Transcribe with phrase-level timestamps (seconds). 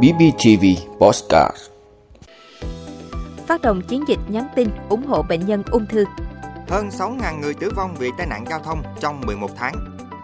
[0.00, 0.64] BBTV
[0.98, 1.56] Postcard
[3.46, 6.04] Phát động chiến dịch nhắn tin ủng hộ bệnh nhân ung thư
[6.68, 9.74] Hơn 6.000 người tử vong vì tai nạn giao thông trong 11 tháng.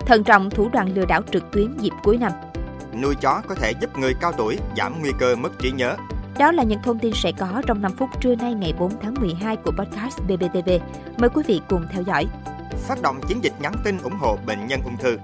[0.06, 2.32] Thận trọng thủ đoạn lừa đảo trực tuyến dịp cuối năm
[3.02, 5.96] Nuôi chó có thể giúp người cao tuổi giảm nguy cơ mất trí nhớ.
[6.38, 9.14] Đó là những thông tin sẽ có trong 5 phút trưa nay ngày 4 tháng
[9.14, 10.70] 12 của podcast BBTV.
[11.18, 12.26] Mời quý vị cùng theo dõi.
[12.88, 15.16] Phát động chiến dịch nhắn tin ủng hộ bệnh nhân ung thư.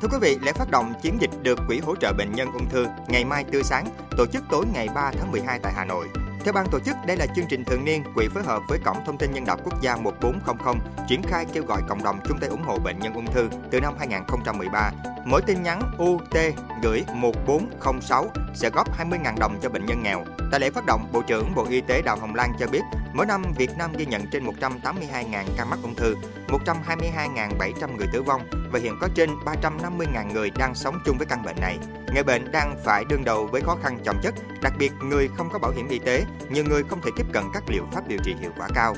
[0.00, 2.68] Thưa quý vị, lễ phát động chiến dịch được Quỹ hỗ trợ bệnh nhân ung
[2.68, 6.06] thư ngày mai tươi sáng tổ chức tối ngày 3 tháng 12 tại Hà Nội.
[6.44, 8.96] Theo ban tổ chức, đây là chương trình thường niên quỹ phối hợp với Cổng
[9.06, 12.50] Thông tin Nhân đạo Quốc gia 1400 triển khai kêu gọi cộng đồng chung tay
[12.50, 14.90] ủng hộ bệnh nhân ung thư từ năm 2013.
[15.24, 20.24] Mỗi tin nhắn UT gửi 1406 sẽ góp 20.000 đồng cho bệnh nhân nghèo.
[20.50, 22.82] Tại lễ phát động, Bộ trưởng Bộ Y tế Đào Hồng Lan cho biết,
[23.16, 26.16] mỗi năm Việt Nam ghi nhận trên 182.000 ca mắc ung thư,
[26.48, 31.42] 122.700 người tử vong và hiện có trên 350.000 người đang sống chung với căn
[31.42, 31.78] bệnh này.
[32.14, 35.48] Người bệnh đang phải đương đầu với khó khăn chồng chất, đặc biệt người không
[35.52, 38.18] có bảo hiểm y tế, nhiều người không thể tiếp cận các liệu pháp điều
[38.24, 38.94] trị hiệu quả cao.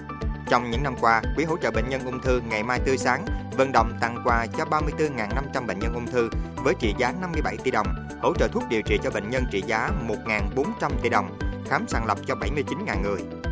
[0.48, 3.24] Trong những năm qua, Quỹ hỗ trợ bệnh nhân ung thư ngày mai tươi sáng
[3.56, 7.70] vận động tặng quà cho 34.500 bệnh nhân ung thư với trị giá 57 tỷ
[7.70, 7.86] đồng,
[8.22, 12.06] hỗ trợ thuốc điều trị cho bệnh nhân trị giá 1.400 tỷ đồng, khám sàng
[12.06, 13.47] lọc cho 79.000 người.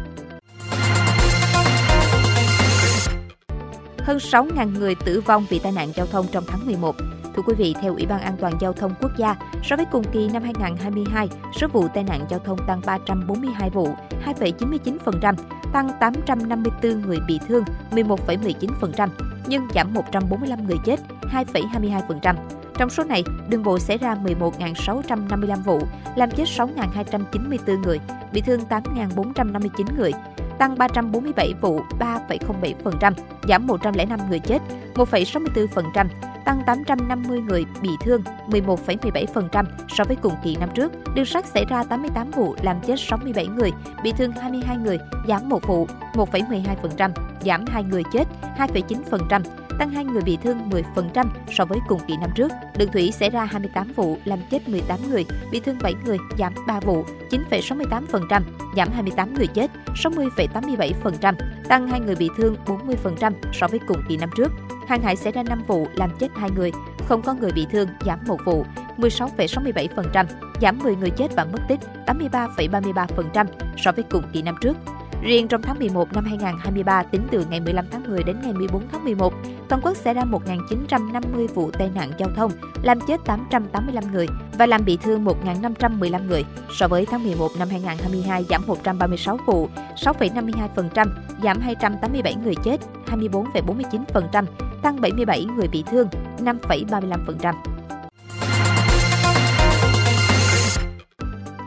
[4.07, 6.97] Hơn 6.000 người tử vong vì tai nạn giao thông trong tháng 11.
[7.37, 10.05] Thưa quý vị, theo Ủy ban An toàn Giao thông Quốc gia, so với cùng
[10.13, 11.29] kỳ năm 2022,
[11.61, 13.89] số vụ tai nạn giao thông tăng 342 vụ,
[14.27, 15.35] 2,99%,
[15.73, 19.09] tăng 854 người bị thương, 11,19%,
[19.47, 22.35] nhưng giảm 145 người chết, 2,22%.
[22.79, 25.81] Trong số này, đường bộ xảy ra 11.655 vụ,
[26.17, 28.01] làm chết 6.294 người,
[28.33, 30.13] bị thương 8.459 người,
[30.59, 33.13] tăng 347 vụ 3,07%,
[33.49, 34.59] giảm 105 người chết
[34.95, 36.07] 1,64%,
[36.45, 40.93] tăng 850 người bị thương 11,17% so với cùng kỳ năm trước.
[41.15, 43.71] Đường sắt xảy ra 88 vụ làm chết 67 người,
[44.03, 44.99] bị thương 22 người,
[45.29, 47.11] giảm 1 vụ 1,12%,
[47.41, 48.25] giảm 2 người chết
[48.59, 49.41] 2,9%,
[49.79, 52.53] tăng 2 người bị thương 10% so với cùng kỳ năm trước.
[52.79, 56.55] Đường thủy xảy ra 28 vụ, làm chết 18 người, bị thương 7 người, giảm
[56.67, 58.43] 3 vụ, 9,68%,
[58.77, 61.35] giảm 28 người chết, 60,87%,
[61.69, 64.53] tăng 2 người bị thương 40% so với cùng kỳ năm trước.
[64.89, 66.73] Hàng hải xảy ra 5 vụ, làm chết 2 người,
[67.09, 68.65] không có người bị thương, giảm 1 vụ,
[68.99, 70.27] 16,67%,
[70.61, 74.77] giảm 10 người chết và mất tích, 83,33% so với cùng kỳ năm trước.
[75.23, 78.83] Riêng trong tháng 11 năm 2023 tính từ ngày 15 tháng 10 đến ngày 14
[78.93, 79.35] tháng 11,
[79.69, 84.27] toàn quốc xảy ra 1.950 vụ tai nạn giao thông, làm chết 885 người
[84.59, 86.45] và làm bị thương 1.515 người.
[86.73, 91.09] So với tháng 11 năm 2022 giảm 136 vụ, 6,52%,
[91.43, 94.45] giảm 287 người chết, 24,49%,
[94.83, 97.55] tăng 77 người bị thương, 5,35%.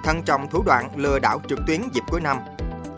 [0.04, 2.38] Thân trọng thủ đoạn lừa đảo trực tuyến dịp cuối năm,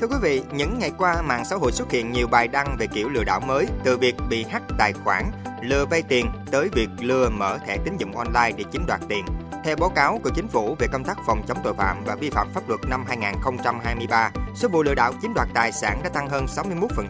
[0.02, 2.88] Thưa quý vị, những ngày qua mạng xã hội xuất hiện nhiều bài đăng về
[2.88, 5.24] kiểu lừa đảo mới, từ việc bị hack tài khoản,
[5.62, 9.26] lừa vay tiền tới việc lừa mở thẻ tín dụng online để chiếm đoạt tiền.
[9.64, 12.30] Theo báo cáo của chính phủ về công tác phòng chống tội phạm và vi
[12.30, 16.30] phạm pháp luật năm 2023, số vụ lừa đảo chiếm đoạt tài sản đã tăng
[16.30, 16.46] hơn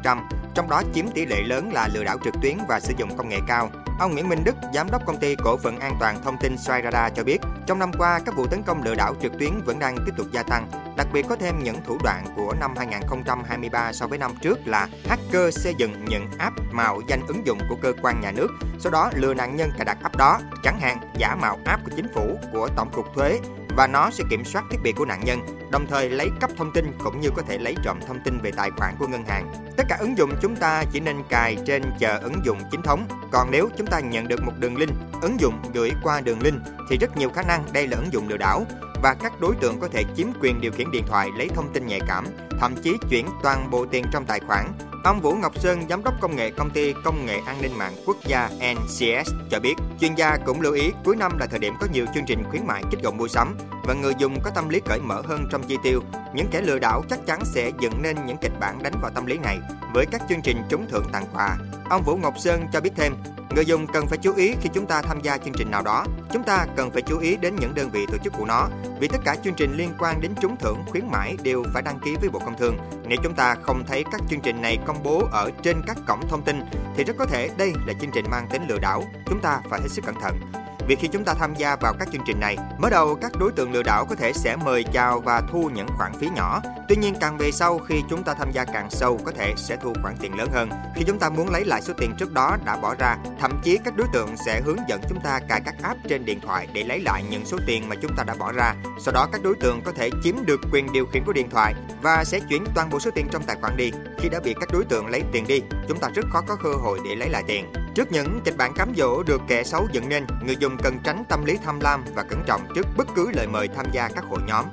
[0.04, 0.18] 61%,
[0.54, 3.30] trong đó chiếm tỷ lệ lớn là lừa đảo trực tuyến và sử dụng công
[3.30, 3.70] nghệ cao.
[4.02, 7.10] Ông Nguyễn Minh Đức, giám đốc công ty cổ phần an toàn thông tin Sairada
[7.10, 9.98] cho biết, trong năm qua các vụ tấn công lừa đảo trực tuyến vẫn đang
[10.06, 10.68] tiếp tục gia tăng.
[10.98, 14.88] Đặc biệt có thêm những thủ đoạn của năm 2023 so với năm trước là
[15.06, 18.48] hacker xây dựng những app mạo danh ứng dụng của cơ quan nhà nước,
[18.80, 21.92] sau đó lừa nạn nhân cài đặt app đó, chẳng hạn giả mạo app của
[21.96, 23.40] chính phủ, của tổng cục thuế
[23.76, 25.40] và nó sẽ kiểm soát thiết bị của nạn nhân,
[25.72, 28.52] đồng thời lấy cắp thông tin cũng như có thể lấy trộm thông tin về
[28.52, 29.54] tài khoản của ngân hàng.
[29.78, 33.08] Tất cả ứng dụng chúng ta chỉ nên cài trên chờ ứng dụng chính thống.
[33.32, 36.62] Còn nếu chúng ta nhận được một đường link, ứng dụng gửi qua đường link
[36.90, 38.66] thì rất nhiều khả năng đây là ứng dụng lừa đảo
[39.04, 41.88] và các đối tượng có thể chiếm quyền điều khiển điện thoại lấy thông tin
[41.88, 42.26] nhạy cảm,
[42.60, 44.66] thậm chí chuyển toàn bộ tiền trong tài khoản
[45.04, 47.94] Ông Vũ Ngọc Sơn, giám đốc công nghệ công ty công nghệ an ninh mạng
[48.06, 51.74] quốc gia NCS cho biết, chuyên gia cũng lưu ý cuối năm là thời điểm
[51.82, 53.58] có nhiều chương trình khuyến mại kích động mua sắm
[53.92, 56.02] và người dùng có tâm lý cởi mở hơn trong chi tiêu.
[56.34, 59.26] Những kẻ lừa đảo chắc chắn sẽ dựng nên những kịch bản đánh vào tâm
[59.26, 59.60] lý này
[59.94, 61.58] với các chương trình trúng thưởng tặng quà.
[61.90, 63.14] Ông Vũ Ngọc Sơn cho biết thêm,
[63.56, 66.06] Người dùng cần phải chú ý khi chúng ta tham gia chương trình nào đó.
[66.34, 68.68] Chúng ta cần phải chú ý đến những đơn vị tổ chức của nó,
[69.00, 72.00] vì tất cả chương trình liên quan đến trúng thưởng khuyến mãi đều phải đăng
[72.00, 72.78] ký với Bộ Công Thương.
[73.08, 76.28] Nếu chúng ta không thấy các chương trình này công bố ở trên các cổng
[76.30, 76.62] thông tin
[76.98, 79.04] thì rất có thể đây là chương trình mang tính lừa đảo.
[79.26, 80.40] Chúng ta phải hết sức cẩn thận
[80.88, 83.52] vì khi chúng ta tham gia vào các chương trình này, mở đầu các đối
[83.52, 86.62] tượng lừa đảo có thể sẽ mời chào và thu những khoản phí nhỏ.
[86.88, 89.78] Tuy nhiên càng về sau khi chúng ta tham gia càng sâu có thể sẽ
[89.84, 90.70] thu khoản tiền lớn hơn.
[90.96, 93.78] Khi chúng ta muốn lấy lại số tiền trước đó đã bỏ ra, thậm chí
[93.86, 96.84] các đối tượng sẽ hướng dẫn chúng ta cài các app trên điện thoại để
[96.84, 98.76] lấy lại những số tiền mà chúng ta đã bỏ ra.
[99.00, 101.74] Sau đó các đối tượng có thể chiếm được quyền điều khiển của điện thoại
[102.02, 103.92] và sẽ chuyển toàn bộ số tiền trong tài khoản đi.
[104.20, 106.70] Khi đã bị các đối tượng lấy tiền đi, chúng ta rất khó có cơ
[106.70, 107.74] hội để lấy lại tiền.
[107.96, 111.24] Trước những kịch bản cám dỗ được kẻ xấu dựng nên, người dùng cần tránh
[111.30, 114.24] tâm lý tham lam và cẩn trọng trước bất cứ lời mời tham gia các
[114.30, 114.66] hội nhóm.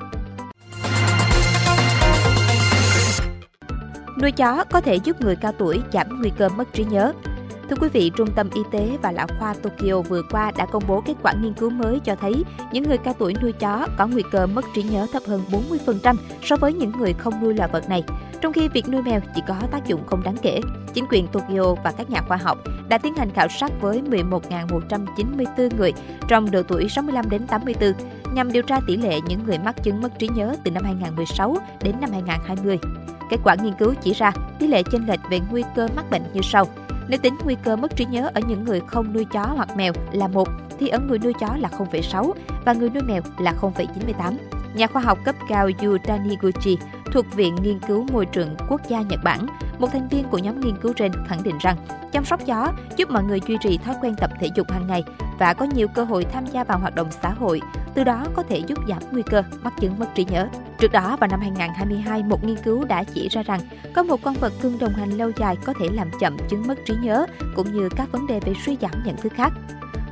[4.22, 7.12] Nuôi chó có thể giúp người cao tuổi giảm nguy cơ mất trí nhớ.
[7.70, 10.82] Thưa quý vị, Trung tâm Y tế và Lão khoa Tokyo vừa qua đã công
[10.88, 14.06] bố kết quả nghiên cứu mới cho thấy những người cao tuổi nuôi chó có
[14.06, 15.42] nguy cơ mất trí nhớ thấp hơn
[15.86, 18.04] 40% so với những người không nuôi loài vật này.
[18.40, 20.60] Trong khi việc nuôi mèo chỉ có tác dụng không đáng kể,
[20.94, 25.76] chính quyền Tokyo và các nhà khoa học đã tiến hành khảo sát với 11.194
[25.76, 25.92] người
[26.28, 27.92] trong độ tuổi 65 đến 84
[28.34, 31.56] nhằm điều tra tỷ lệ những người mắc chứng mất trí nhớ từ năm 2016
[31.82, 32.78] đến năm 2020.
[33.30, 36.22] Kết quả nghiên cứu chỉ ra tỷ lệ chênh lệch về nguy cơ mắc bệnh
[36.32, 36.66] như sau.
[37.08, 39.92] Nếu tính nguy cơ mất trí nhớ ở những người không nuôi chó hoặc mèo
[40.12, 42.32] là 1, thì ở người nuôi chó là 0,6
[42.64, 44.34] và người nuôi mèo là 0,98.
[44.74, 46.78] Nhà khoa học cấp cao Yu Taniguchi
[47.12, 49.46] thuộc Viện Nghiên cứu Môi trường Quốc gia Nhật Bản,
[49.78, 51.76] một thành viên của nhóm nghiên cứu trên khẳng định rằng
[52.12, 55.04] chăm sóc chó giúp mọi người duy trì thói quen tập thể dục hàng ngày
[55.38, 57.60] và có nhiều cơ hội tham gia vào hoạt động xã hội,
[57.94, 60.48] từ đó có thể giúp giảm nguy cơ mắc chứng mất trí nhớ.
[60.78, 63.60] Trước đó vào năm 2022, một nghiên cứu đã chỉ ra rằng
[63.94, 66.78] có một con vật cưng đồng hành lâu dài có thể làm chậm chứng mất
[66.86, 69.52] trí nhớ cũng như các vấn đề về suy giảm nhận thức khác.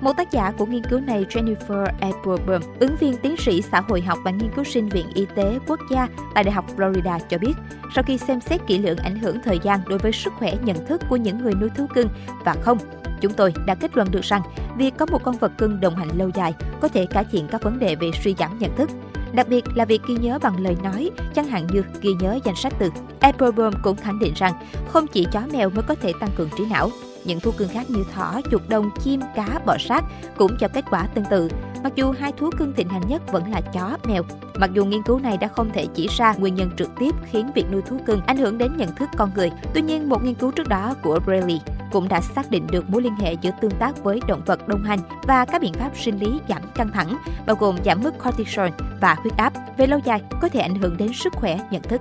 [0.01, 4.01] Một tác giả của nghiên cứu này, Jennifer Applebaum, ứng viên tiến sĩ xã hội
[4.01, 7.39] học và nghiên cứu sinh viện y tế quốc gia tại Đại học Florida cho
[7.39, 7.53] biết,
[7.95, 10.87] sau khi xem xét kỹ lưỡng ảnh hưởng thời gian đối với sức khỏe nhận
[10.87, 12.09] thức của những người nuôi thú cưng
[12.45, 12.79] và không,
[13.21, 14.43] chúng tôi đã kết luận được rằng
[14.77, 17.63] việc có một con vật cưng đồng hành lâu dài có thể cải thiện các
[17.63, 18.91] vấn đề về suy giảm nhận thức
[19.37, 22.57] đặc biệt là việc ghi nhớ bằng lời nói, chẳng hạn như ghi nhớ danh
[22.57, 22.91] sách từ.
[23.21, 24.53] Applebaum cũng khẳng định rằng
[24.89, 26.91] không chỉ chó mèo mới có thể tăng cường trí não,
[27.27, 30.05] những thú cưng khác như thỏ, chuột đồng, chim, cá, bò sát
[30.37, 31.49] cũng cho kết quả tương tự.
[31.83, 34.23] Mặc dù hai thú cưng thịnh hành nhất vẫn là chó, mèo.
[34.59, 37.51] Mặc dù nghiên cứu này đã không thể chỉ ra nguyên nhân trực tiếp khiến
[37.55, 39.51] việc nuôi thú cưng ảnh hưởng đến nhận thức con người.
[39.75, 41.61] Tuy nhiên, một nghiên cứu trước đó của Braley
[41.93, 44.85] cũng đã xác định được mối liên hệ giữa tương tác với động vật đồng
[44.85, 48.69] hành và các biện pháp sinh lý giảm căng thẳng, bao gồm giảm mức cortisol
[49.01, 49.53] và huyết áp.
[49.77, 52.01] Về lâu dài, có thể ảnh hưởng đến sức khỏe, nhận thức.